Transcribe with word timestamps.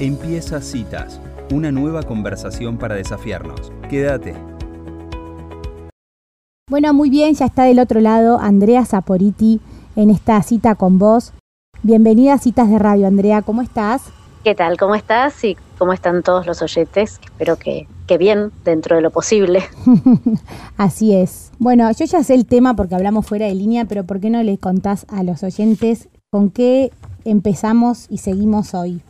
Empieza 0.00 0.60
Citas, 0.60 1.20
una 1.52 1.70
nueva 1.70 2.02
conversación 2.02 2.78
para 2.78 2.96
desafiarnos. 2.96 3.70
Quédate. 3.88 4.34
Bueno, 6.68 6.92
muy 6.92 7.10
bien, 7.10 7.36
ya 7.36 7.46
está 7.46 7.62
del 7.62 7.78
otro 7.78 8.00
lado 8.00 8.40
Andrea 8.40 8.84
Saporiti 8.84 9.60
en 9.94 10.10
esta 10.10 10.42
cita 10.42 10.74
con 10.74 10.98
vos. 10.98 11.32
Bienvenida 11.84 12.32
a 12.32 12.38
Citas 12.38 12.68
de 12.70 12.80
Radio, 12.80 13.06
Andrea, 13.06 13.42
¿cómo 13.42 13.62
estás? 13.62 14.02
¿Qué 14.42 14.56
tal? 14.56 14.78
¿Cómo 14.78 14.96
estás? 14.96 15.44
Y 15.44 15.56
cómo 15.78 15.92
están 15.92 16.24
todos 16.24 16.44
los 16.44 16.60
oyentes. 16.60 17.20
Espero 17.24 17.56
que, 17.56 17.86
que 18.08 18.18
bien, 18.18 18.50
dentro 18.64 18.96
de 18.96 19.02
lo 19.02 19.12
posible. 19.12 19.62
Así 20.76 21.14
es. 21.14 21.52
Bueno, 21.60 21.88
yo 21.92 22.04
ya 22.04 22.24
sé 22.24 22.34
el 22.34 22.46
tema 22.46 22.74
porque 22.74 22.96
hablamos 22.96 23.26
fuera 23.26 23.46
de 23.46 23.54
línea, 23.54 23.84
pero 23.84 24.02
¿por 24.02 24.18
qué 24.18 24.28
no 24.28 24.42
le 24.42 24.58
contás 24.58 25.06
a 25.08 25.22
los 25.22 25.44
oyentes 25.44 26.08
con 26.30 26.50
qué 26.50 26.90
empezamos 27.24 28.06
y 28.10 28.18
seguimos 28.18 28.74
hoy? 28.74 29.00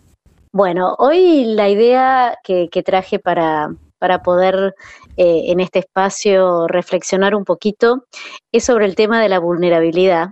Bueno, 0.54 0.94
hoy 1.00 1.46
la 1.46 1.68
idea 1.68 2.38
que, 2.44 2.68
traje 2.84 3.18
para, 3.18 3.74
para 3.98 4.22
poder 4.22 4.76
eh, 5.16 5.46
en 5.46 5.58
este 5.58 5.80
espacio 5.80 6.68
reflexionar 6.68 7.34
un 7.34 7.44
poquito 7.44 8.04
es 8.52 8.62
sobre 8.62 8.84
el 8.86 8.94
tema 8.94 9.20
de 9.20 9.28
la 9.28 9.40
vulnerabilidad, 9.40 10.28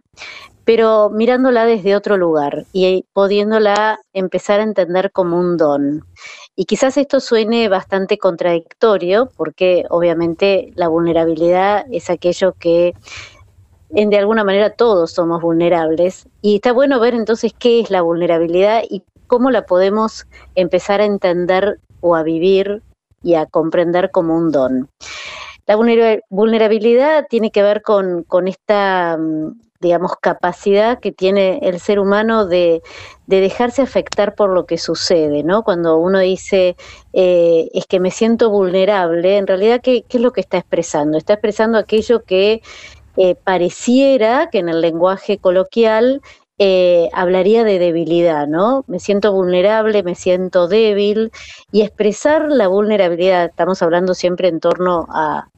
pero 0.64 1.10
mirándola 1.10 1.66
desde 1.66 1.96
otro 1.96 2.16
lugar 2.18 2.66
y 2.72 3.04
pudiéndola 3.12 3.98
empezar 4.12 4.60
a 4.60 4.62
entender 4.62 5.10
como 5.10 5.40
un 5.40 5.56
don. 5.56 6.06
Y 6.54 6.66
quizás 6.66 6.96
esto 6.98 7.18
suene 7.18 7.68
bastante 7.68 8.16
contradictorio, 8.16 9.28
porque 9.36 9.86
obviamente 9.90 10.72
la 10.76 10.86
vulnerabilidad 10.86 11.84
es 11.90 12.10
aquello 12.10 12.54
que 12.60 12.94
en, 13.90 14.08
de 14.08 14.18
alguna 14.18 14.44
manera 14.44 14.70
todos 14.70 15.10
somos 15.10 15.42
vulnerables. 15.42 16.28
Y 16.42 16.54
está 16.54 16.72
bueno 16.72 17.00
ver 17.00 17.14
entonces 17.14 17.52
qué 17.58 17.80
es 17.80 17.90
la 17.90 18.02
vulnerabilidad 18.02 18.84
y 18.88 19.02
cómo 19.32 19.50
la 19.50 19.64
podemos 19.64 20.26
empezar 20.54 21.00
a 21.00 21.06
entender 21.06 21.80
o 22.02 22.16
a 22.16 22.22
vivir 22.22 22.82
y 23.22 23.32
a 23.32 23.46
comprender 23.46 24.10
como 24.10 24.36
un 24.36 24.52
don. 24.52 24.90
La 25.64 25.74
vulnerabilidad 26.28 27.26
tiene 27.30 27.50
que 27.50 27.62
ver 27.62 27.80
con, 27.80 28.26
esta, 28.46 29.16
mm, 29.18 29.58
digamos, 29.80 30.12
capacidad 30.20 31.00
que 31.00 31.12
tiene 31.12 31.60
el 31.62 31.80
ser 31.80 31.98
humano 31.98 32.44
de, 32.44 32.82
dejarse 33.26 33.80
afectar 33.80 34.34
por 34.34 34.50
lo 34.50 34.66
que 34.66 34.76
sucede, 34.76 35.42
¿no? 35.42 35.62
Cuando 35.62 35.96
uno 35.96 36.18
dice, 36.18 36.76
eh, 37.14 37.70
es 37.72 37.86
que 37.86 38.00
me 38.00 38.10
siento 38.10 38.50
vulnerable, 38.50 39.38
en 39.38 39.46
realidad, 39.46 39.80
¿qué, 39.82 40.04
es 40.06 40.20
lo 40.20 40.32
que 40.32 40.42
está 40.42 40.58
expresando? 40.58 41.16
Está 41.16 41.32
expresando 41.32 41.78
aquello 41.78 42.22
que 42.24 42.60
eh, 43.16 43.34
pareciera 43.34 44.50
que 44.50 44.58
en 44.58 44.68
el 44.68 44.82
lenguaje 44.82 45.38
coloquial 45.38 46.20
eh, 46.58 47.08
hablaría 47.12 47.64
de 47.64 47.78
debilidad, 47.78 48.46
¿no? 48.46 48.84
Me 48.86 49.00
siento 49.00 49.32
vulnerable, 49.32 50.02
me 50.02 50.14
siento 50.14 50.68
débil 50.68 51.32
y 51.70 51.82
expresar 51.82 52.50
la 52.50 52.68
vulnerabilidad, 52.68 53.46
estamos 53.46 53.82
hablando 53.82 54.14
siempre 54.14 54.48
en 54.48 54.60
torno 54.60 55.06
a, 55.08 55.48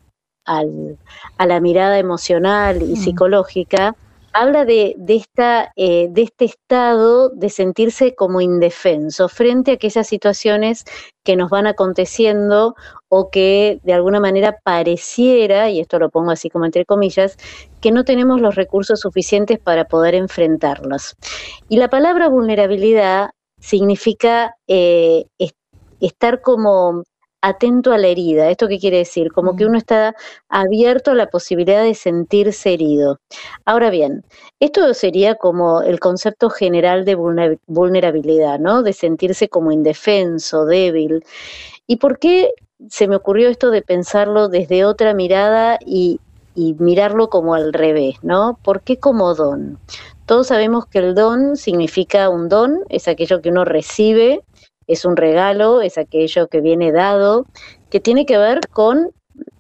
la 1.39 1.61
mirada 1.61 1.99
emocional 1.99 2.83
y 2.83 2.93
mm. 2.93 2.97
psicológica, 2.97 3.97
habla 4.35 4.65
de, 4.65 4.97
esta, 5.07 5.73
eh, 5.77 6.09
de 6.11 6.23
este 6.23 6.45
estado 6.45 7.31
de 7.31 7.49
sentirse 7.49 8.15
como 8.15 8.41
indefenso 8.41 9.29
frente 9.29 9.71
a 9.71 9.75
aquellas 9.75 10.09
situaciones 10.09 10.85
que 11.23 11.37
nos 11.37 11.51
van 11.51 11.69
aconteciendo 11.69 12.75
o 13.09 13.31
que 13.31 13.81
de 13.85 13.93
alguna 13.93 14.19
manera 14.19 14.59
pareciera, 14.63 15.71
y 15.71 15.79
esto 15.79 16.01
lo 16.01 16.11
pongo 16.11 16.33
así 16.33 16.51
como 16.51 16.67
entre 16.67 16.85
comillas, 16.85 17.37
que 17.81 17.93
no 17.93 18.05
tenemos 18.05 18.41
los 18.41 18.57
recursos 18.57 19.01
suficientes 19.01 19.61
para 19.61 19.85
poder 19.85 20.17
enfrentarlos. 20.17 21.15
Y 21.69 21.77
la 21.77 21.89
palabra 21.89 22.29
vulnerabilidad 22.29 23.31
significa 23.61 24.57
eh, 24.67 25.27
estar 26.01 26.41
como 26.43 27.05
atento 27.45 27.93
a 27.93 27.99
la 27.99 28.09
herida. 28.09 28.51
¿Esto 28.51 28.69
qué 28.69 28.79
quiere 28.79 28.99
decir? 28.99 29.31
Como 29.31 29.55
que 29.55 29.65
mm. 29.65 29.69
uno 29.69 29.79
está 29.79 30.15
abierto 30.49 31.11
a 31.11 31.15
la 31.15 31.27
posibilidad 31.27 31.83
de 31.83 31.95
sentirse 31.95 32.73
herido. 32.73 33.21
Ahora 33.67 33.91
bien, 33.91 34.25
esto 34.61 34.95
sería 34.95 35.35
como 35.35 35.83
el 35.83 36.01
concepto 36.01 36.49
general 36.49 37.05
de 37.05 37.17
vulnerabilidad, 37.67 38.59
¿no? 38.59 38.83
De 38.83 38.95
sentirse 38.95 39.49
como 39.49 39.73
indefenso, 39.73 40.65
débil. 40.65 41.23
¿Y 41.87 41.97
por 41.97 42.19
qué 42.19 42.55
se 42.89 43.09
me 43.09 43.17
ocurrió 43.17 43.51
esto 43.51 43.71
de 43.71 43.83
pensarlo 43.83 44.49
desde 44.49 44.87
otra 44.87 45.13
mirada 45.13 45.79
y, 45.85 46.21
y 46.55 46.75
mirarlo 46.79 47.29
como 47.29 47.55
al 47.55 47.75
revés, 47.75 48.17
¿no? 48.23 48.59
¿Por 48.63 48.81
qué 48.81 48.97
como 48.99 49.35
don? 49.35 49.79
Todos 50.25 50.47
sabemos 50.47 50.87
que 50.87 51.01
el 51.01 51.15
don 51.15 51.57
significa 51.59 52.31
un 52.31 52.49
don, 52.49 52.81
es 52.89 53.07
aquello 53.07 53.43
que 53.43 53.51
uno 53.51 53.67
recibe 53.67 54.43
es 54.87 55.05
un 55.05 55.17
regalo, 55.17 55.81
es 55.81 55.99
aquello 55.99 56.49
que 56.49 56.61
viene 56.61 56.93
dado, 56.93 57.47
que 57.91 58.01
tiene 58.01 58.27
que 58.27 58.39
ver 58.39 58.61
con 58.71 59.11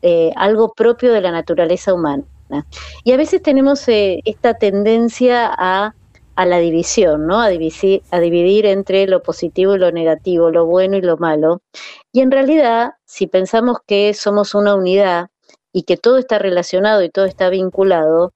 eh, 0.03 0.33
algo 0.37 0.73
propio 0.75 1.13
de 1.13 1.21
la 1.21 1.31
naturaleza 1.31 1.95
humana. 1.95 2.25
Y 3.05 3.13
a 3.13 3.17
veces 3.17 3.43
tenemos 3.43 3.89
eh, 3.89 4.21
esta 4.25 4.55
tendencia 4.55 5.51
a, 5.57 5.95
la 6.37 6.59
división, 6.59 7.27
¿no? 7.27 7.41
A 7.41 7.47
a 7.47 8.21
dividir 8.21 8.67
entre 8.67 9.07
lo 9.07 9.23
positivo 9.23 9.77
y 9.77 9.79
lo 9.79 9.93
negativo, 9.93 10.51
lo 10.51 10.67
bueno 10.67 10.97
y 10.97 11.01
lo 11.01 11.17
malo. 11.17 11.63
Y 12.13 12.21
en 12.21 12.31
realidad, 12.31 12.95
si 13.05 13.27
pensamos 13.27 13.79
que 13.87 14.15
somos 14.15 14.55
una 14.55 14.75
unidad 14.75 15.29
y 15.73 15.85
que 15.85 15.97
todo 15.97 16.19
está 16.19 16.39
relacionado 16.39 17.03
y 17.03 17.11
todo 17.11 17.25
está 17.25 17.51
vinculado, 17.51 18.33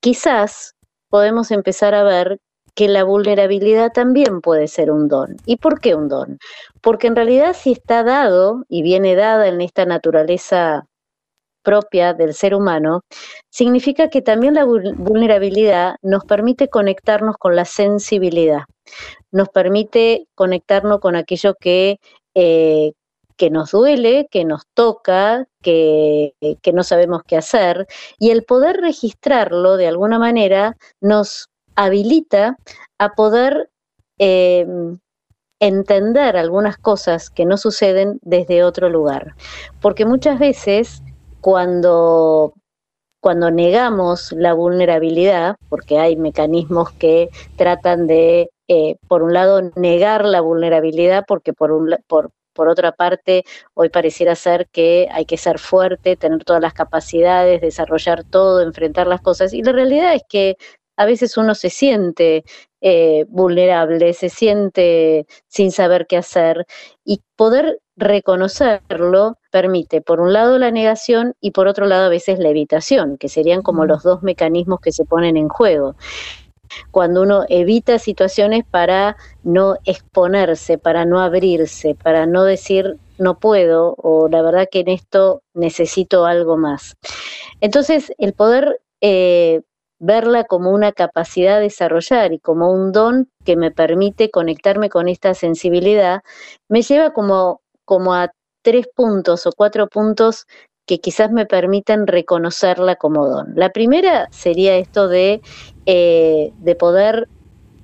quizás 0.00 0.74
podemos 1.08 1.50
empezar 1.50 1.94
a 1.94 2.04
ver 2.04 2.38
que 2.74 2.88
la 2.88 3.04
vulnerabilidad 3.04 3.92
también 3.92 4.40
puede 4.40 4.68
ser 4.68 4.90
un 4.90 5.08
don. 5.08 5.36
¿Y 5.46 5.56
por 5.56 5.80
qué 5.80 5.94
un 5.94 6.08
don? 6.08 6.38
Porque 6.80 7.06
en 7.06 7.16
realidad 7.16 7.54
si 7.58 7.72
está 7.72 8.02
dado 8.02 8.64
y 8.68 8.82
viene 8.82 9.14
dada 9.14 9.48
en 9.48 9.60
esta 9.60 9.84
naturaleza 9.84 10.86
propia 11.62 12.12
del 12.14 12.34
ser 12.34 12.54
humano, 12.54 13.02
significa 13.50 14.08
que 14.08 14.22
también 14.22 14.54
la 14.54 14.64
vulnerabilidad 14.64 15.96
nos 16.02 16.24
permite 16.24 16.68
conectarnos 16.68 17.36
con 17.38 17.54
la 17.56 17.64
sensibilidad, 17.64 18.62
nos 19.30 19.48
permite 19.48 20.26
conectarnos 20.34 20.98
con 21.00 21.14
aquello 21.14 21.54
que, 21.60 22.00
eh, 22.34 22.92
que 23.36 23.50
nos 23.50 23.70
duele, 23.70 24.26
que 24.30 24.44
nos 24.44 24.62
toca, 24.74 25.46
que, 25.62 26.34
que 26.62 26.72
no 26.72 26.82
sabemos 26.82 27.22
qué 27.26 27.36
hacer, 27.36 27.86
y 28.18 28.30
el 28.30 28.42
poder 28.44 28.78
registrarlo 28.78 29.76
de 29.76 29.86
alguna 29.86 30.18
manera 30.18 30.76
nos 31.00 31.48
habilita 31.76 32.56
a 32.98 33.10
poder 33.10 33.70
eh, 34.18 34.66
entender 35.62 36.36
algunas 36.36 36.76
cosas 36.76 37.30
que 37.30 37.44
no 37.44 37.56
suceden 37.56 38.18
desde 38.22 38.64
otro 38.64 38.88
lugar. 38.88 39.36
Porque 39.80 40.04
muchas 40.04 40.40
veces 40.40 41.02
cuando, 41.40 42.54
cuando 43.20 43.50
negamos 43.52 44.32
la 44.32 44.54
vulnerabilidad, 44.54 45.54
porque 45.68 45.98
hay 46.00 46.16
mecanismos 46.16 46.90
que 46.92 47.28
tratan 47.56 48.08
de, 48.08 48.50
eh, 48.66 48.96
por 49.06 49.22
un 49.22 49.34
lado, 49.34 49.70
negar 49.76 50.24
la 50.24 50.40
vulnerabilidad, 50.40 51.24
porque 51.28 51.52
por, 51.52 51.70
un, 51.70 51.96
por, 52.08 52.30
por 52.52 52.68
otra 52.68 52.90
parte, 52.90 53.44
hoy 53.74 53.88
pareciera 53.88 54.34
ser 54.34 54.68
que 54.68 55.08
hay 55.12 55.26
que 55.26 55.36
ser 55.36 55.60
fuerte, 55.60 56.16
tener 56.16 56.42
todas 56.42 56.60
las 56.60 56.74
capacidades, 56.74 57.60
desarrollar 57.60 58.24
todo, 58.24 58.62
enfrentar 58.62 59.06
las 59.06 59.20
cosas. 59.20 59.52
Y 59.52 59.62
la 59.62 59.70
realidad 59.70 60.14
es 60.14 60.22
que 60.28 60.56
a 61.02 61.06
veces 61.06 61.36
uno 61.36 61.54
se 61.56 61.68
siente 61.68 62.44
eh, 62.80 63.26
vulnerable, 63.28 64.12
se 64.12 64.28
siente 64.28 65.26
sin 65.48 65.72
saber 65.72 66.06
qué 66.06 66.16
hacer 66.16 66.64
y 67.04 67.20
poder 67.36 67.80
reconocerlo 67.96 69.36
permite, 69.50 70.00
por 70.00 70.20
un 70.20 70.32
lado, 70.32 70.58
la 70.58 70.70
negación 70.70 71.34
y 71.40 71.50
por 71.50 71.66
otro 71.66 71.86
lado, 71.86 72.06
a 72.06 72.08
veces 72.08 72.38
la 72.38 72.50
evitación, 72.50 73.18
que 73.18 73.28
serían 73.28 73.62
como 73.62 73.84
los 73.84 74.04
dos 74.04 74.22
mecanismos 74.22 74.80
que 74.80 74.92
se 74.92 75.04
ponen 75.04 75.36
en 75.36 75.48
juego. 75.48 75.96
Cuando 76.90 77.22
uno 77.22 77.44
evita 77.48 77.98
situaciones 77.98 78.64
para 78.64 79.16
no 79.42 79.76
exponerse, 79.84 80.78
para 80.78 81.04
no 81.04 81.20
abrirse, 81.20 81.96
para 81.96 82.26
no 82.26 82.44
decir 82.44 82.96
no 83.18 83.38
puedo 83.38 83.94
o 83.98 84.28
la 84.28 84.40
verdad 84.40 84.68
que 84.70 84.80
en 84.80 84.88
esto 84.88 85.42
necesito 85.52 86.24
algo 86.24 86.56
más. 86.56 86.96
Entonces, 87.60 88.12
el 88.18 88.32
poder 88.32 88.80
eh, 89.00 89.62
verla 90.02 90.42
como 90.44 90.72
una 90.72 90.90
capacidad 90.90 91.56
de 91.58 91.64
desarrollar 91.64 92.32
y 92.32 92.40
como 92.40 92.72
un 92.72 92.90
don 92.90 93.28
que 93.44 93.56
me 93.56 93.70
permite 93.70 94.30
conectarme 94.30 94.90
con 94.90 95.08
esta 95.08 95.32
sensibilidad, 95.32 96.22
me 96.68 96.82
lleva 96.82 97.12
como, 97.12 97.60
como 97.84 98.12
a 98.12 98.32
tres 98.62 98.88
puntos 98.94 99.46
o 99.46 99.52
cuatro 99.56 99.86
puntos 99.86 100.46
que 100.86 100.98
quizás 100.98 101.30
me 101.30 101.46
permitan 101.46 102.08
reconocerla 102.08 102.96
como 102.96 103.28
don. 103.28 103.52
La 103.54 103.70
primera 103.70 104.26
sería 104.32 104.76
esto 104.76 105.06
de, 105.06 105.40
eh, 105.86 106.52
de 106.58 106.74
poder 106.74 107.28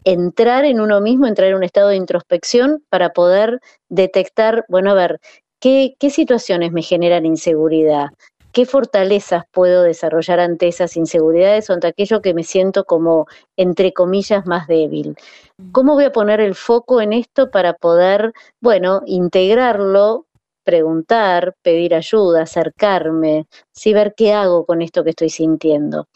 entrar 0.03 0.65
en 0.65 0.81
uno 0.81 1.01
mismo, 1.01 1.29
entrar 1.29 1.51
en 1.51 1.57
un 1.57 1.65
estado 1.65 1.91
de 1.91 1.97
introspección 1.97 2.83
para 2.89 3.11
poder 3.11 3.61
detectar, 3.89 4.65
bueno, 4.69 4.91
a 4.91 4.95
ver, 4.95 5.21
¿qué, 5.61 5.95
qué 6.01 6.11
situaciones 6.11 6.73
me 6.73 6.83
generan 6.83 7.27
inseguridad? 7.27 8.09
Qué 8.59 8.67
fortalezas 8.67 9.45
puedo 9.53 9.85
desarrollar 9.85 10.41
ante 10.41 10.67
esas 10.67 10.97
inseguridades 10.97 11.71
o 11.71 11.75
ante 11.75 11.87
aquello 11.87 12.21
que 12.21 12.35
me 12.35 12.43
siento 12.43 12.83
como, 12.83 13.29
entre 13.57 13.93
comillas, 13.93 14.47
más 14.47 14.67
débil. 14.67 15.15
Mm. 15.59 15.71
¿Cómo 15.71 15.95
voy 15.95 16.07
a 16.07 16.13
poner 16.13 16.41
el 16.41 16.57
foco 16.57 17.01
en 17.01 17.13
esto 17.13 17.53
para 17.53 17.75
poder, 17.75 18.33
bueno, 18.61 19.03
integrarlo, 19.07 20.27
preguntar, 20.65 21.55
pedir 21.63 21.95
ayuda, 21.95 22.43
acercarme, 22.43 23.47
sí 23.71 23.93
ver 23.93 24.15
qué 24.17 24.33
hago 24.33 24.67
con 24.67 24.83
esto 24.83 25.05
que 25.05 25.11
estoy 25.11 25.31
sintiendo? 25.31 26.09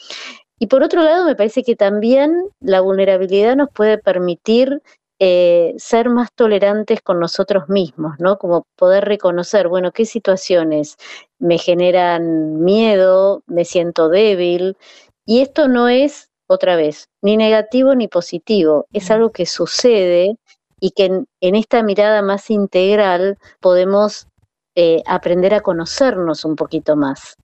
Y 0.58 0.66
por 0.66 0.82
otro 0.82 1.04
lado, 1.04 1.24
me 1.24 1.36
parece 1.36 1.62
que 1.62 1.76
también 1.76 2.48
la 2.58 2.80
vulnerabilidad 2.80 3.54
nos 3.54 3.68
puede 3.70 3.98
permitir 3.98 4.82
eh, 5.24 5.74
ser 5.78 6.10
más 6.10 6.32
tolerantes 6.34 7.00
con 7.00 7.20
nosotros 7.20 7.68
mismos, 7.68 8.14
¿no? 8.18 8.38
Como 8.38 8.66
poder 8.74 9.04
reconocer, 9.04 9.68
bueno, 9.68 9.92
qué 9.92 10.04
situaciones 10.04 10.96
me 11.38 11.58
generan 11.58 12.64
miedo, 12.64 13.44
me 13.46 13.64
siento 13.64 14.08
débil. 14.08 14.76
Y 15.24 15.40
esto 15.40 15.68
no 15.68 15.88
es, 15.88 16.28
otra 16.48 16.74
vez, 16.74 17.08
ni 17.22 17.36
negativo 17.36 17.94
ni 17.94 18.08
positivo, 18.08 18.86
es 18.92 19.12
algo 19.12 19.30
que 19.30 19.46
sucede 19.46 20.38
y 20.80 20.90
que 20.90 21.04
en, 21.40 21.54
esta 21.54 21.84
mirada 21.84 22.20
más 22.22 22.50
integral 22.50 23.38
podemos 23.60 24.26
eh, 24.74 25.04
aprender 25.06 25.54
a 25.54 25.60
conocernos 25.60 26.44
un 26.44 26.56
poquito 26.56 26.96
más. 26.96 27.36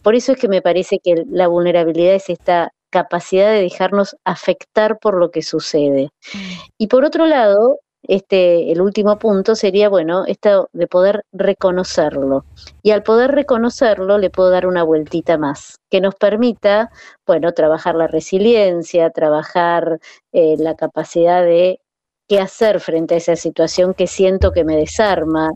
Por 0.00 0.14
eso 0.14 0.32
es 0.32 0.38
que 0.38 0.48
me 0.48 0.62
parece 0.62 1.00
que 1.00 1.26
la 1.28 1.48
vulnerabilidad 1.48 2.14
es 2.14 2.30
esta 2.30 2.72
capacidad 2.96 3.50
de 3.50 3.60
dejarnos 3.60 4.16
afectar 4.24 4.98
por 4.98 5.18
lo 5.18 5.30
que 5.30 5.42
sucede. 5.42 6.08
Mm. 6.32 6.38
Y 6.78 6.86
por 6.86 7.04
otro 7.04 7.26
lado, 7.26 7.80
este, 8.08 8.72
el 8.72 8.80
último 8.80 9.18
punto 9.18 9.54
sería, 9.54 9.90
bueno, 9.90 10.24
esto 10.26 10.70
de 10.72 10.86
poder 10.86 11.24
reconocerlo. 11.32 12.46
Y 12.82 12.92
al 12.92 13.02
poder 13.02 13.32
reconocerlo, 13.32 14.16
le 14.16 14.30
puedo 14.30 14.48
dar 14.48 14.66
una 14.66 14.82
vueltita 14.82 15.36
más, 15.36 15.78
que 15.90 16.00
nos 16.00 16.14
permita, 16.14 16.90
bueno, 17.26 17.52
trabajar 17.52 17.96
la 17.96 18.06
resiliencia, 18.06 19.10
trabajar 19.10 19.98
eh, 20.32 20.56
la 20.58 20.74
capacidad 20.74 21.42
de 21.42 21.80
qué 22.28 22.40
hacer 22.40 22.80
frente 22.80 23.14
a 23.14 23.18
esa 23.18 23.36
situación 23.36 23.92
que 23.92 24.06
siento 24.06 24.52
que 24.52 24.64
me 24.64 24.76
desarma, 24.76 25.50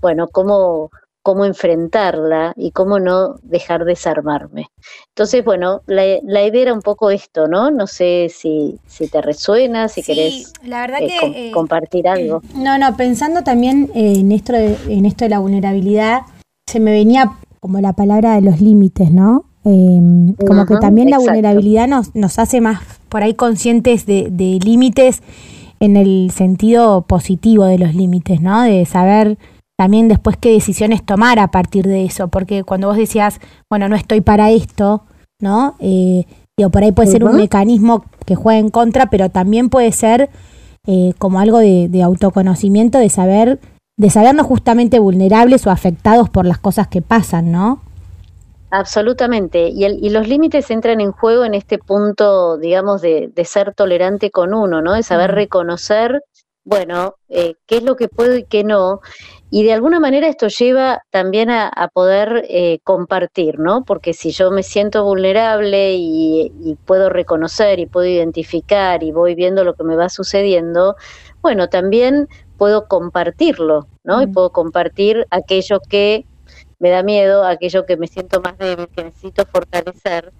bueno, 0.00 0.26
cómo, 0.28 0.90
cómo 1.28 1.44
enfrentarla 1.44 2.54
y 2.56 2.70
cómo 2.70 2.98
no 3.00 3.34
dejar 3.42 3.84
desarmarme. 3.84 4.68
Entonces, 5.08 5.44
bueno, 5.44 5.82
la, 5.84 6.06
idea 6.46 6.62
era 6.62 6.72
un 6.72 6.80
poco 6.80 7.10
esto, 7.10 7.46
¿no? 7.46 7.70
No 7.70 7.86
sé 7.86 8.30
si, 8.34 8.78
si 8.86 9.08
te 9.08 9.20
resuena, 9.20 9.88
si 9.88 10.02
querés 10.02 10.54
la 10.64 10.80
verdad 10.80 11.02
eh, 11.02 11.08
que, 11.20 11.48
eh, 11.48 11.50
compartir 11.52 12.08
algo. 12.08 12.40
No, 12.54 12.78
no, 12.78 12.96
pensando 12.96 13.42
también 13.42 13.90
en, 13.94 14.32
esto 14.32 14.54
de, 14.54 14.78
en 14.88 15.04
esto 15.04 15.26
de 15.26 15.28
la 15.28 15.38
vulnerabilidad, 15.38 16.22
se 16.66 16.80
me 16.80 16.92
venía 16.92 17.32
como 17.60 17.78
la 17.82 17.92
palabra 17.92 18.34
de 18.34 18.40
los 18.40 18.62
límites, 18.62 19.10
¿no? 19.10 19.44
Em, 19.66 20.32
como 20.46 20.64
que 20.64 20.76
también 20.76 21.10
la 21.10 21.18
vulnerabilidad 21.18 21.88
nos, 21.88 22.14
nos 22.14 22.38
hace 22.38 22.62
más 22.62 22.80
por 23.10 23.22
ahí 23.22 23.34
conscientes 23.34 24.06
de, 24.06 24.28
de 24.30 24.60
límites 24.64 25.20
en 25.78 25.98
el 25.98 26.30
sentido 26.30 27.02
positivo 27.02 27.66
de 27.66 27.76
los 27.76 27.94
límites, 27.94 28.40
¿no? 28.40 28.62
De 28.62 28.86
saber 28.86 29.36
también 29.78 30.08
después 30.08 30.36
qué 30.36 30.50
decisiones 30.50 31.06
tomar 31.06 31.38
a 31.38 31.52
partir 31.52 31.86
de 31.86 32.04
eso, 32.04 32.26
porque 32.26 32.64
cuando 32.64 32.88
vos 32.88 32.96
decías, 32.96 33.40
bueno, 33.70 33.88
no 33.88 33.94
estoy 33.94 34.20
para 34.20 34.50
esto, 34.50 35.04
¿no? 35.40 35.76
Eh, 35.78 36.24
digo, 36.56 36.70
por 36.70 36.82
ahí 36.82 36.90
puede 36.90 37.12
ser 37.12 37.22
un 37.22 37.36
mecanismo 37.36 38.04
que 38.26 38.34
juega 38.34 38.58
en 38.58 38.70
contra, 38.70 39.08
pero 39.08 39.28
también 39.28 39.70
puede 39.70 39.92
ser 39.92 40.30
eh, 40.88 41.12
como 41.18 41.38
algo 41.38 41.58
de, 41.58 42.02
autoconocimiento, 42.02 42.98
de 42.98 43.08
saber, 43.08 43.60
de 43.96 44.10
sabernos 44.10 44.46
justamente 44.46 44.98
vulnerables 44.98 45.64
o 45.64 45.70
afectados 45.70 46.28
por 46.28 46.44
las 46.44 46.58
cosas 46.58 46.88
que 46.88 47.00
pasan, 47.00 47.52
¿no? 47.52 47.80
Absolutamente. 48.70 49.68
Y, 49.68 49.84
el, 49.84 50.04
y 50.04 50.10
los 50.10 50.26
límites 50.26 50.72
entran 50.72 51.00
en 51.00 51.12
juego 51.12 51.44
en 51.44 51.54
este 51.54 51.78
punto, 51.78 52.58
digamos, 52.58 53.00
de, 53.00 53.30
de 53.32 53.44
ser 53.44 53.74
tolerante 53.74 54.32
con 54.32 54.54
uno, 54.54 54.82
¿no? 54.82 54.94
De 54.94 55.04
saber 55.04 55.30
reconocer, 55.30 56.20
bueno, 56.68 57.14
eh, 57.30 57.54
qué 57.66 57.78
es 57.78 57.82
lo 57.82 57.96
que 57.96 58.08
puedo 58.08 58.36
y 58.36 58.44
qué 58.44 58.62
no. 58.62 59.00
Y 59.50 59.62
de 59.62 59.72
alguna 59.72 60.00
manera 60.00 60.28
esto 60.28 60.48
lleva 60.48 61.02
también 61.08 61.48
a, 61.48 61.70
poder 61.94 62.44
eh, 62.46 62.80
compartir, 62.84 63.58
¿no? 63.58 63.86
Porque 63.86 64.12
si 64.12 64.32
yo 64.32 64.50
me 64.50 64.62
siento 64.62 65.02
vulnerable 65.02 65.94
y, 65.94 66.76
puedo 66.84 67.08
reconocer 67.08 67.78
y 67.78 67.86
puedo 67.86 68.06
identificar 68.06 69.02
y 69.02 69.12
voy 69.12 69.34
viendo 69.34 69.64
lo 69.64 69.74
que 69.74 69.84
me 69.84 69.96
va 69.96 70.10
sucediendo, 70.10 70.96
bueno, 71.40 71.70
también 71.70 72.28
puedo 72.58 72.86
compartirlo, 72.86 73.88
¿no? 74.04 74.20
Y 74.20 74.26
mm. 74.26 74.32
puedo 74.34 74.52
compartir 74.52 75.26
aquello 75.30 75.80
que 75.80 76.26
me 76.80 76.90
da 76.90 77.02
miedo, 77.02 77.46
aquello 77.46 77.86
que 77.86 77.96
me 77.96 78.08
siento 78.08 78.42
más 78.42 78.58
débil, 78.58 78.88
que 78.88 79.04
necesito 79.04 79.46
fortalecer. 79.46 80.34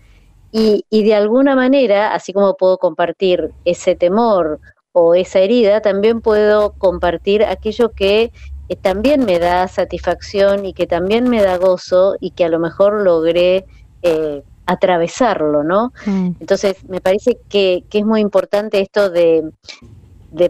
Y, 0.52 0.84
y 0.90 1.04
de 1.04 1.14
alguna 1.14 1.56
manera, 1.56 2.12
así 2.12 2.34
como 2.34 2.54
puedo 2.54 2.76
compartir 2.76 3.50
ese 3.64 3.94
temor 3.94 4.60
o 4.92 5.14
esa 5.14 5.40
herida, 5.40 5.80
también 5.80 6.20
puedo 6.20 6.72
compartir 6.72 7.44
aquello 7.44 7.92
que 7.92 8.32
que 8.68 8.76
también 8.76 9.24
me 9.24 9.38
da 9.38 9.66
satisfacción 9.66 10.66
y 10.66 10.74
que 10.74 10.86
también 10.86 11.28
me 11.30 11.42
da 11.42 11.56
gozo 11.56 12.16
y 12.20 12.32
que 12.32 12.44
a 12.44 12.50
lo 12.50 12.58
mejor 12.58 13.02
logré 13.02 13.64
eh, 14.02 14.42
atravesarlo, 14.66 15.64
¿no? 15.64 15.92
Mm. 16.04 16.32
Entonces, 16.40 16.76
me 16.86 17.00
parece 17.00 17.38
que, 17.48 17.84
es 17.90 18.04
muy 18.04 18.20
importante 18.20 18.80
esto 18.80 19.08
de, 19.08 19.50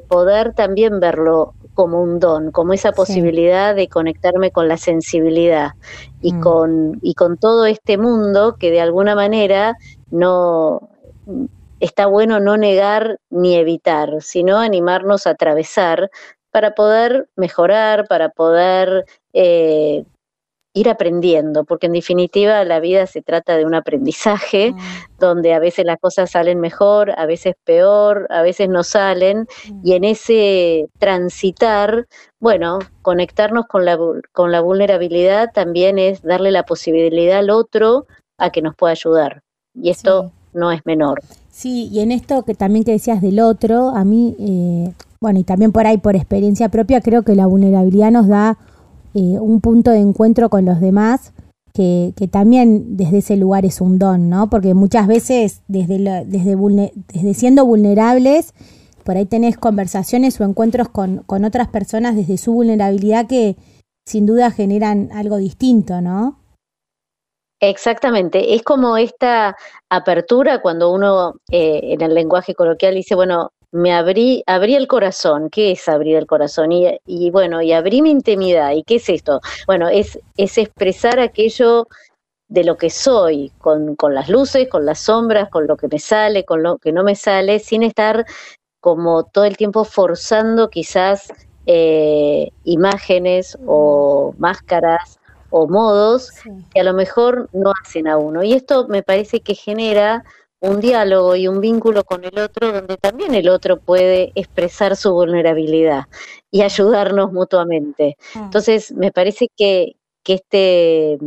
poder 0.09 0.55
también 0.55 0.99
verlo 0.99 1.55
como 1.75 2.03
un 2.03 2.19
don, 2.19 2.51
como 2.51 2.73
esa 2.73 2.91
posibilidad 2.91 3.77
de 3.77 3.89
conectarme 3.89 4.51
con 4.51 4.67
la 4.67 4.77
sensibilidad 4.77 5.71
y, 6.21 6.33
mm. 6.33 6.41
con, 6.41 6.99
y 7.01 7.15
con 7.15 7.37
todo 7.37 7.67
este 7.67 7.97
mundo 7.97 8.57
que 8.59 8.73
de 8.73 8.81
alguna 8.81 9.15
manera 9.15 9.77
no 10.11 10.91
está 11.81 12.07
bueno 12.07 12.41
no 12.41 12.57
negar 12.57 13.19
ni 13.31 13.57
evitar, 13.57 14.21
sino 14.21 14.59
animarnos 14.59 15.27
a 15.27 15.31
atravesar 15.31 16.11
para 16.51 16.75
poder 16.75 17.29
mejorar, 17.37 18.07
para 18.09 18.31
poder 18.31 19.05
eh, 19.33 20.05
ir 20.75 20.89
aprendiendo, 20.89 21.65
porque 21.65 21.87
en 21.87 21.93
definitiva 21.93 22.65
la 22.65 22.81
vida 22.81 23.07
se 23.07 23.23
trata 23.23 23.57
de 23.57 23.65
un 23.65 23.75
aprendizaje 23.75 24.73
mm. 24.73 24.79
donde 25.19 25.55
a 25.55 25.59
veces 25.59 25.85
las 25.85 25.99
cosas 25.99 26.31
salen 26.31 26.61
mejor, 26.61 27.13
a 27.17 27.27
veces 27.27 27.55
peor, 27.65 28.27
a 28.31 28.43
veces 28.43 28.69
no 28.69 28.85
salen, 28.85 29.47
mm. 29.69 29.81
y 29.85 29.93
en 29.95 30.05
ese 30.05 30.89
transitar, 30.99 32.07
bueno, 32.39 32.79
conectarnos 33.03 33.67
con 33.67 33.85
la, 33.85 33.99
con 34.33 34.53
la 34.53 34.61
vulnerabilidad 34.61 35.53
también 35.53 35.99
es 35.99 36.23
darle 36.23 36.51
la 36.51 36.65
posibilidad 36.65 37.39
al 37.39 37.51
otro 37.51 38.07
a 38.39 38.51
que 38.51 38.63
nos 38.63 38.77
pueda 38.77 38.93
ayudar, 38.93 39.43
y 39.75 39.91
esto 39.91 40.33
no 40.53 40.71
es 40.71 40.85
menor. 40.87 41.21
Sí, 41.59 41.89
y 41.91 41.99
en 41.99 42.13
esto 42.13 42.45
que 42.45 42.55
también 42.55 42.85
que 42.85 42.93
decías 42.93 43.21
del 43.21 43.41
otro, 43.41 43.89
a 43.89 44.05
mí 44.05 44.37
eh, 44.39 44.93
bueno, 45.21 45.41
y 45.41 45.43
también 45.43 45.73
por 45.73 45.89
ahí, 45.89 45.99
por 45.99 46.15
experiencia 46.15 46.69
propia, 46.69 47.01
creo 47.01 47.25
que 47.25 47.35
la 47.35 47.47
vulnerabilidad 47.47 48.13
nos 48.13 48.29
da 48.29 48.59
eh, 49.15 49.41
un 49.41 49.61
punto 49.61 49.91
de 49.91 49.99
encuentro 49.99 50.51
con 50.51 50.65
los 50.65 50.81
demás 50.81 51.33
que, 51.75 52.13
también 52.31 52.97
desde 52.97 53.19
ese 53.19 53.37
lugar 53.37 53.65
es 53.65 53.81
un 53.81 53.99
don, 53.99 54.29
¿no? 54.29 54.49
Porque 54.51 54.73
muchas 54.75 55.09
veces 55.09 55.63
desde, 55.67 55.99
desde, 56.27 56.57
desde 57.13 57.35
siendo 57.35 57.67
vulnerables, 57.67 58.55
por 59.03 59.17
ahí 59.17 59.27
tenés 59.27 59.57
conversaciones 59.57 60.41
o 60.41 60.45
encuentros 60.45 60.89
con, 60.89 61.25
con 61.27 61.45
otras 61.45 61.67
personas 61.67 62.15
desde 62.15 62.37
su 62.37 62.53
vulnerabilidad 62.53 63.27
que 63.27 63.57
sin 64.07 64.27
duda 64.27 64.53
generan 64.53 65.09
algo 65.13 65.39
distinto, 65.39 66.01
¿no? 66.03 66.39
Exactamente, 67.61 68.55
es 68.55 68.63
como 68.63 68.97
esta 68.97 69.57
apertura 69.89 70.61
cuando 70.61 70.93
uno 70.93 71.35
eh, 71.51 71.81
en 71.83 72.01
el 72.03 72.15
lenguaje 72.15 72.55
coloquial 72.55 72.95
dice, 72.95 73.17
bueno, 73.17 73.51
me 73.73 73.93
abrí, 73.93 74.43
abrí 74.47 74.75
el 74.75 74.87
corazón. 74.87 75.51
¿Qué 75.51 75.73
es 75.73 75.89
abrir 75.89 76.17
el 76.17 76.27
corazón? 76.27 76.73
Y, 76.73 76.99
y, 77.07 77.31
bueno, 77.31 77.61
y 77.61 77.73
abrí 77.73 78.01
mi 78.03 78.11
intimidad. 78.11 78.73
¿Y 78.73 78.83
qué 78.83 78.97
es 78.97 79.09
esto? 79.09 79.41
Bueno, 79.67 79.89
es, 79.89 80.19
es 80.37 80.57
expresar 80.59 81.19
aquello 81.21 81.87
de 82.49 82.65
lo 82.65 82.77
que 82.79 82.91
soy, 82.91 83.53
con, 83.59 83.95
con 83.97 84.15
las 84.15 84.29
luces, 84.29 84.69
con 84.69 84.87
las 84.87 85.01
sombras, 85.01 85.51
con 85.51 85.67
lo 85.67 85.77
que 85.77 85.89
me 85.89 85.99
sale, 85.99 86.45
con 86.45 86.63
lo 86.63 86.79
que 86.79 86.93
no 86.93 87.05
me 87.05 87.15
sale, 87.15 87.59
sin 87.59 87.83
estar 87.83 88.25
como 88.81 89.25
todo 89.25 89.45
el 89.45 89.57
tiempo 89.57 89.85
forzando 89.85 90.71
quizás 90.71 91.29
eh, 91.67 92.51
imágenes 92.65 93.59
o 93.67 94.35
máscaras 94.39 95.18
o 95.51 95.67
modos 95.67 96.33
que 96.73 96.81
a 96.81 96.85
lo 96.85 96.95
mejor 96.95 97.49
no 97.53 97.73
hacen 97.83 98.09
a 98.09 98.17
uno. 98.17 98.43
Y 98.43 98.53
esto 98.53 98.87
me 98.89 99.03
parece 99.03 99.41
que 99.41 99.55
genera 99.55 100.25
un 100.61 100.81
diálogo 100.81 101.37
y 101.37 101.47
un 101.47 101.61
vínculo 101.61 102.05
con 102.05 102.25
el 102.25 102.39
otro 102.39 102.73
donde 102.73 102.97
también 102.97 103.35
el 103.35 103.49
otro 103.49 103.79
puede 103.79 104.33
expresar 104.35 104.97
su 104.97 105.13
vulnerabilidad 105.13 106.05
y 106.51 106.63
ayudarnos 106.63 107.33
mutuamente. 107.33 108.17
Mm. 108.35 108.45
Entonces, 108.45 108.93
me 108.93 109.13
parece 109.13 109.49
que, 109.57 109.97
que 110.25 110.35
este, 110.35 111.19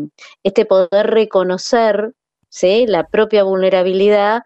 este 0.43 0.65
poder 0.65 1.07
reconocer 1.07 2.13
¿sí? 2.49 2.85
la 2.87 3.07
propia 3.07 3.43
vulnerabilidad 3.43 4.43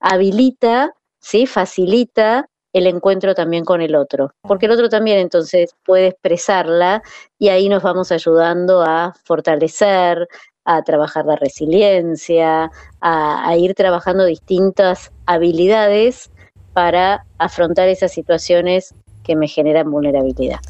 habilita, 0.00 0.94
¿sí? 1.20 1.46
facilita 1.46 2.48
el 2.72 2.86
encuentro 2.86 3.34
también 3.34 3.64
con 3.64 3.80
el 3.82 3.94
otro, 3.94 4.32
porque 4.42 4.66
el 4.66 4.72
otro 4.72 4.88
también 4.88 5.18
entonces 5.18 5.74
puede 5.84 6.08
expresarla 6.08 7.02
y 7.38 7.48
ahí 7.48 7.68
nos 7.68 7.82
vamos 7.82 8.12
ayudando 8.12 8.82
a 8.82 9.14
fortalecer, 9.24 10.28
a 10.64 10.82
trabajar 10.82 11.26
la 11.26 11.36
resiliencia, 11.36 12.70
a, 13.00 13.56
ir 13.56 13.74
trabajando 13.74 14.24
distintas 14.24 15.10
habilidades 15.26 16.30
para 16.72 17.26
afrontar 17.38 17.88
esas 17.88 18.12
situaciones 18.12 18.94
que 19.24 19.36
me 19.36 19.48
generan 19.48 19.90
vulnerabilidad. 19.90 20.60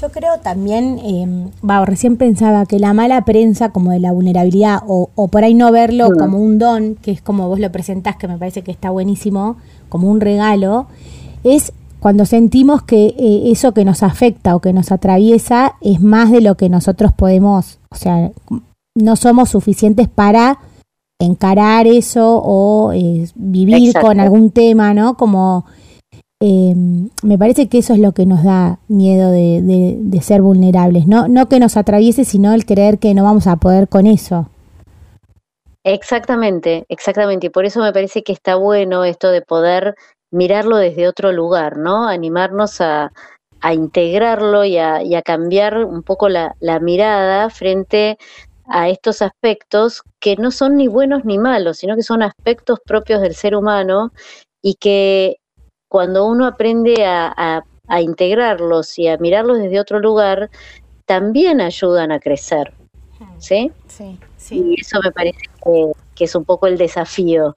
Yo 0.00 0.10
creo 0.10 0.38
también, 0.40 0.98
eh, 0.98 1.50
recién 1.86 2.18
pensaba 2.18 2.66
que 2.66 2.78
la 2.78 2.92
mala 2.92 3.24
prensa 3.24 3.70
como 3.70 3.92
de 3.92 4.00
la 4.00 4.12
vulnerabilidad 4.12 4.82
o, 4.86 5.28
por 5.28 5.44
ahí 5.44 5.54
no 5.54 5.72
verlo 5.72 6.10
mm. 6.10 6.18
como 6.18 6.38
un 6.38 6.58
don, 6.58 6.96
que 6.96 7.12
es 7.12 7.22
como 7.22 7.48
vos 7.48 7.60
lo 7.60 7.70
presentás, 7.72 8.16
que 8.16 8.28
me 8.28 8.36
parece 8.36 8.62
que 8.62 8.72
está 8.72 8.90
buenísimo, 8.90 9.56
como 9.88 10.10
un 10.10 10.20
regalo, 10.20 10.86
es 11.54 11.72
cuando 12.00 12.24
sentimos 12.24 12.82
que 12.82 13.14
eh, 13.18 13.50
eso 13.50 13.72
que 13.72 13.84
nos 13.84 14.02
afecta 14.02 14.54
o 14.54 14.60
que 14.60 14.72
nos 14.72 14.92
atraviesa 14.92 15.74
es 15.80 16.00
más 16.00 16.30
de 16.30 16.40
lo 16.40 16.56
que 16.56 16.68
nosotros 16.68 17.12
podemos, 17.12 17.78
o 17.90 17.96
sea, 17.96 18.30
no 18.94 19.16
somos 19.16 19.50
suficientes 19.50 20.08
para 20.08 20.58
encarar 21.18 21.86
eso 21.86 22.40
o 22.44 22.92
eh, 22.92 23.26
vivir 23.34 23.94
con 23.94 24.20
algún 24.20 24.50
tema, 24.50 24.92
¿no? 24.92 25.16
Como 25.16 25.64
eh, 26.40 26.74
me 27.22 27.38
parece 27.38 27.68
que 27.68 27.78
eso 27.78 27.94
es 27.94 27.98
lo 27.98 28.12
que 28.12 28.26
nos 28.26 28.44
da 28.44 28.78
miedo 28.88 29.30
de, 29.30 29.62
de, 29.98 30.20
ser 30.20 30.42
vulnerables, 30.42 31.06
¿no? 31.06 31.28
No 31.28 31.48
que 31.48 31.58
nos 31.58 31.78
atraviese, 31.78 32.24
sino 32.24 32.52
el 32.52 32.66
creer 32.66 32.98
que 32.98 33.14
no 33.14 33.24
vamos 33.24 33.46
a 33.46 33.56
poder 33.56 33.88
con 33.88 34.06
eso. 34.06 34.48
Exactamente, 35.82 36.84
exactamente. 36.88 37.46
Y 37.46 37.50
por 37.50 37.64
eso 37.64 37.80
me 37.80 37.92
parece 37.92 38.22
que 38.22 38.32
está 38.32 38.56
bueno 38.56 39.04
esto 39.04 39.30
de 39.30 39.40
poder 39.40 39.94
mirarlo 40.36 40.76
desde 40.76 41.08
otro 41.08 41.32
lugar, 41.32 41.76
¿no? 41.76 42.08
Animarnos 42.08 42.80
a, 42.80 43.12
a 43.60 43.74
integrarlo 43.74 44.64
y 44.64 44.78
a, 44.78 45.02
y 45.02 45.14
a, 45.14 45.22
cambiar 45.22 45.84
un 45.84 46.02
poco 46.02 46.28
la, 46.28 46.54
la 46.60 46.78
mirada 46.78 47.50
frente 47.50 48.18
a 48.68 48.88
estos 48.88 49.22
aspectos 49.22 50.02
que 50.20 50.36
no 50.36 50.50
son 50.50 50.76
ni 50.76 50.88
buenos 50.88 51.24
ni 51.24 51.38
malos, 51.38 51.78
sino 51.78 51.96
que 51.96 52.02
son 52.02 52.22
aspectos 52.22 52.80
propios 52.84 53.20
del 53.20 53.34
ser 53.34 53.54
humano 53.54 54.12
y 54.62 54.74
que 54.74 55.36
cuando 55.88 56.26
uno 56.26 56.46
aprende 56.46 57.04
a, 57.04 57.62
integrarlos 58.00 58.98
y 58.98 59.06
a 59.06 59.16
mirarlos 59.16 59.58
desde 59.58 59.78
otro 59.78 60.00
lugar, 60.00 60.50
también 61.04 61.60
ayudan 61.60 62.10
a 62.10 62.18
crecer. 62.18 62.74
¿Sí? 63.38 63.70
Sí, 63.86 64.18
sí. 64.36 64.56
Y 64.56 64.80
eso 64.80 64.98
me 65.04 65.12
parece 65.12 65.42
que, 66.16 66.24
es 66.24 66.34
un 66.34 66.44
poco 66.44 66.66
el 66.66 66.76
desafío, 66.76 67.54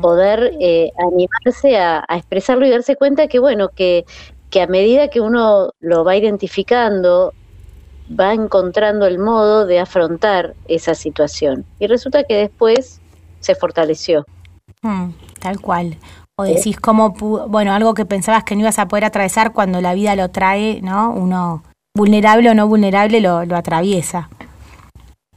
poder 0.00 0.52
eh, 0.60 0.90
animarse 0.98 1.76
a, 1.78 2.04
expresarlo 2.10 2.66
y 2.66 2.70
darse 2.70 2.96
cuenta 2.96 3.28
que, 3.28 3.38
bueno, 3.38 3.68
que, 3.68 4.04
que 4.50 4.62
a 4.62 4.66
medida 4.66 5.08
que 5.08 5.20
uno 5.20 5.70
lo 5.80 6.04
va 6.04 6.16
identificando, 6.16 7.32
va 8.08 8.34
encontrando 8.34 9.06
el 9.06 9.18
modo 9.18 9.66
de 9.66 9.80
afrontar 9.80 10.54
esa 10.68 10.94
situación. 10.94 11.64
Y 11.78 11.86
resulta 11.86 12.24
que 12.24 12.36
después 12.36 13.00
se 13.40 13.54
fortaleció. 13.54 14.24
Mm, 14.82 15.10
tal 15.40 15.60
cual. 15.60 15.96
O 16.36 16.44
decís 16.44 16.78
cómo, 16.80 17.10
bueno, 17.10 17.72
algo 17.72 17.94
que 17.94 18.06
pensabas 18.06 18.44
que 18.44 18.54
no 18.54 18.62
ibas 18.62 18.78
a 18.78 18.88
poder 18.88 19.04
atravesar 19.04 19.52
cuando 19.52 19.80
la 19.80 19.94
vida 19.94 20.16
lo 20.16 20.30
trae, 20.30 20.80
¿no? 20.82 21.10
Uno, 21.10 21.62
vulnerable 21.94 22.50
o 22.50 22.54
no 22.54 22.66
vulnerable, 22.66 23.20
lo, 23.20 23.44
lo 23.44 23.56
atraviesa. 23.56 24.30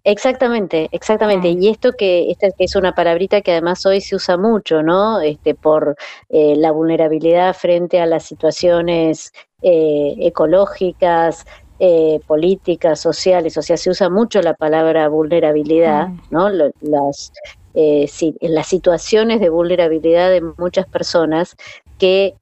Exactamente, 0.08 0.88
exactamente. 0.92 1.52
Mm. 1.52 1.64
Y 1.64 1.70
esto 1.70 1.94
que 1.94 2.30
esta 2.30 2.48
es 2.60 2.76
una 2.76 2.94
palabrita 2.94 3.42
que 3.42 3.52
además 3.54 3.84
hoy 3.88 4.02
se 4.02 4.16
usa 4.16 4.38
mucho, 4.38 4.84
¿no? 4.84 5.20
Este, 5.20 5.56
por 5.56 5.96
eh, 6.30 6.56
la 6.56 6.72
vulnerabilidad 6.72 7.56
frente 7.56 8.00
a 8.00 8.06
las 8.06 8.24
situaciones 8.24 9.34
eh, 9.64 10.16
ecológicas, 10.20 11.46
eh, 11.80 12.20
políticas, 12.28 13.00
sociales, 13.02 13.58
o 13.58 13.64
sea, 13.64 13.78
se 13.78 13.90
usa 13.90 14.10
mucho 14.12 14.42
la 14.44 14.54
palabra 14.54 15.10
vulnerabilidad, 15.10 16.10
mm. 16.10 16.20
¿no? 16.30 16.50
Las, 16.50 17.34
eh, 17.74 18.08
las 18.42 18.68
situaciones 18.68 19.40
de 19.40 19.50
vulnerabilidad 19.50 20.30
de 20.30 20.42
muchas 20.58 20.86
personas, 20.86 21.56
que 21.98 22.36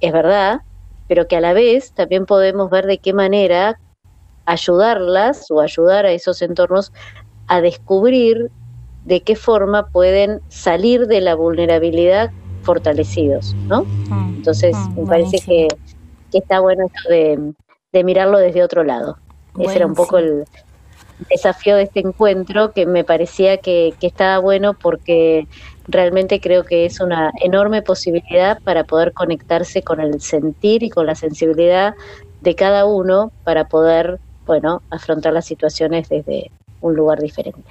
es 0.00 0.12
verdad, 0.12 0.60
pero 1.08 1.26
que 1.26 1.36
a 1.36 1.40
la 1.40 1.54
vez 1.54 1.92
también 1.92 2.26
podemos 2.26 2.68
ver 2.68 2.84
de 2.84 2.98
qué 2.98 3.14
manera 3.14 3.80
ayudarlas 4.48 5.50
o 5.50 5.60
ayudar 5.60 6.06
a 6.06 6.12
esos 6.12 6.42
entornos 6.42 6.92
a 7.46 7.60
descubrir 7.60 8.50
de 9.04 9.22
qué 9.22 9.36
forma 9.36 9.88
pueden 9.88 10.40
salir 10.48 11.06
de 11.06 11.20
la 11.20 11.34
vulnerabilidad 11.34 12.30
fortalecidos, 12.62 13.54
¿no? 13.66 13.84
Mm. 13.84 14.36
Entonces, 14.36 14.76
mm, 14.76 15.00
me 15.00 15.06
parece 15.06 15.38
que, 15.38 15.68
que, 16.30 16.38
está 16.38 16.60
bueno 16.60 16.86
esto 16.86 17.08
de, 17.08 17.52
de 17.92 18.04
mirarlo 18.04 18.38
desde 18.38 18.62
otro 18.62 18.84
lado. 18.84 19.18
Ese 19.58 19.76
era 19.76 19.86
un 19.86 19.94
poco 19.94 20.18
el 20.18 20.44
desafío 21.30 21.76
de 21.76 21.84
este 21.84 22.00
encuentro 22.00 22.72
que 22.72 22.86
me 22.86 23.04
parecía 23.04 23.56
que, 23.56 23.94
que 23.98 24.06
estaba 24.06 24.38
bueno 24.38 24.74
porque 24.74 25.48
realmente 25.88 26.40
creo 26.40 26.64
que 26.64 26.84
es 26.84 27.00
una 27.00 27.32
enorme 27.42 27.82
posibilidad 27.82 28.60
para 28.62 28.84
poder 28.84 29.12
conectarse 29.12 29.82
con 29.82 30.00
el 30.00 30.20
sentir 30.20 30.82
y 30.82 30.90
con 30.90 31.06
la 31.06 31.14
sensibilidad 31.14 31.94
de 32.40 32.54
cada 32.54 32.84
uno 32.84 33.32
para 33.44 33.68
poder, 33.68 34.20
bueno, 34.48 34.82
afrontar 34.90 35.32
las 35.32 35.46
situaciones 35.46 36.08
desde 36.08 36.50
un 36.80 36.96
lugar 36.96 37.20
diferente. 37.20 37.70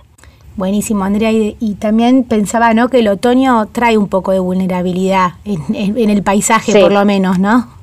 Buenísimo, 0.55 1.03
Andrea. 1.03 1.31
Y, 1.31 1.75
también 1.75 2.23
pensaba, 2.23 2.73
¿no? 2.73 2.87
Que 2.87 2.99
el 2.99 3.09
otoño 3.09 3.67
trae 3.67 3.97
un 3.97 4.07
poco 4.07 4.31
de 4.31 4.39
vulnerabilidad 4.39 5.33
en, 5.45 6.09
el 6.09 6.23
paisaje, 6.23 6.79
por 6.79 6.91
lo 6.91 7.03
menos, 7.03 7.37
¿no? 7.37 7.77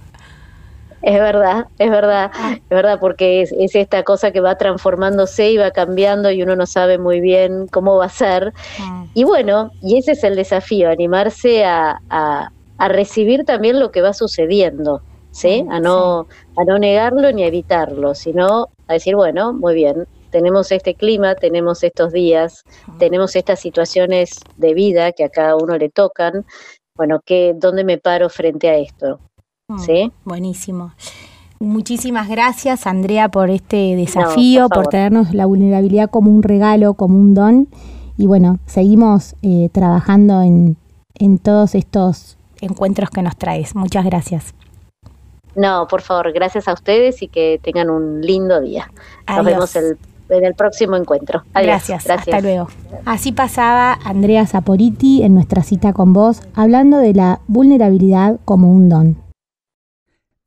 Es 1.02 1.20
verdad, 1.20 1.66
es 1.78 1.90
verdad, 1.90 2.30
ah. 2.34 2.54
es 2.54 2.68
verdad, 2.70 2.98
porque 2.98 3.42
es, 3.42 3.52
esta 3.52 4.02
cosa 4.04 4.30
que 4.30 4.40
va 4.40 4.56
transformándose 4.56 5.50
y 5.50 5.58
va 5.58 5.70
cambiando 5.70 6.30
y 6.30 6.42
uno 6.42 6.56
no 6.56 6.64
sabe 6.64 6.96
muy 6.96 7.20
bien 7.20 7.66
cómo 7.68 7.96
va 7.96 8.06
a 8.06 8.08
ser. 8.08 8.54
Ah. 8.80 9.04
Y 9.12 9.24
bueno, 9.24 9.70
y 9.82 9.98
ese 9.98 10.12
es 10.12 10.24
el 10.24 10.34
desafío, 10.34 10.90
animarse 10.90 11.64
a, 11.64 12.00
a, 12.08 12.50
recibir 12.88 13.44
también 13.44 13.78
lo 13.80 13.90
que 13.90 14.00
va 14.00 14.14
sucediendo, 14.14 15.02
¿sí? 15.34 15.66
A 15.68 15.80
no, 15.80 16.26
a 16.56 16.64
no 16.64 16.78
negarlo 16.78 17.30
ni 17.32 17.42
a 17.42 17.48
evitarlo, 17.48 18.14
sino 18.14 18.68
a 18.86 18.92
decir, 18.94 19.16
bueno, 19.16 19.52
muy 19.52 19.74
bien, 19.74 20.06
tenemos 20.30 20.70
este 20.70 20.94
clima, 20.94 21.34
tenemos 21.34 21.82
estos 21.82 22.12
días, 22.12 22.62
tenemos 22.98 23.34
estas 23.34 23.60
situaciones 23.60 24.40
de 24.56 24.74
vida 24.74 25.12
que 25.12 25.24
a 25.24 25.28
cada 25.28 25.56
uno 25.56 25.76
le 25.76 25.90
tocan. 25.90 26.44
Bueno, 26.96 27.20
¿qué, 27.24 27.52
¿dónde 27.56 27.84
me 27.84 27.98
paro 27.98 28.28
frente 28.28 28.68
a 28.68 28.76
esto? 28.76 29.18
Mm, 29.68 29.78
sí. 29.78 30.12
Buenísimo. 30.24 30.92
Muchísimas 31.58 32.28
gracias, 32.28 32.86
Andrea, 32.86 33.28
por 33.28 33.50
este 33.50 33.96
desafío, 33.96 34.68
por, 34.68 34.86
tenernos 34.86 35.34
la 35.34 35.46
vulnerabilidad 35.46 36.10
como 36.10 36.30
un 36.30 36.42
regalo, 36.42 36.94
como 36.94 37.18
un 37.18 37.34
don. 37.34 37.68
Y 38.16 38.26
bueno, 38.26 38.58
seguimos 38.66 39.34
eh, 39.42 39.68
trabajando 39.72 40.42
en, 40.42 40.76
en 41.14 41.38
todos 41.38 41.74
estos 41.74 42.36
encuentros 42.60 43.10
que 43.10 43.22
nos 43.22 43.36
traes. 43.36 43.74
Muchas 43.74 44.04
gracias. 44.04 44.54
No, 45.56 45.86
por 45.88 46.02
favor, 46.02 46.32
gracias 46.32 46.68
a 46.68 46.72
ustedes 46.72 47.22
y 47.22 47.28
que 47.28 47.60
tengan 47.62 47.90
un 47.90 48.20
lindo 48.20 48.60
día. 48.60 48.90
Nos 49.28 49.44
vemos 49.44 49.76
en 49.76 49.96
el 50.28 50.54
próximo 50.54 50.96
encuentro. 50.96 51.42
Gracias, 51.54 52.04
gracias, 52.04 52.34
hasta 52.34 52.40
luego. 52.40 52.68
Así 53.04 53.32
pasaba 53.32 53.98
Andrea 54.04 54.46
Saporiti 54.46 55.22
en 55.22 55.34
nuestra 55.34 55.62
cita 55.62 55.92
con 55.92 56.12
vos, 56.12 56.42
hablando 56.54 56.98
de 56.98 57.14
la 57.14 57.40
vulnerabilidad 57.46 58.38
como 58.44 58.70
un 58.70 58.88
don. 58.88 59.16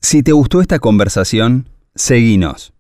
Si 0.01 0.23
te 0.23 0.31
gustó 0.31 0.61
esta 0.61 0.79
conversación, 0.79 1.67
seguinos 1.95 2.73